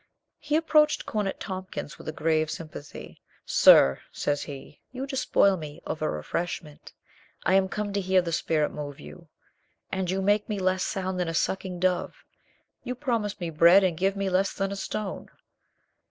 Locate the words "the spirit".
8.19-8.71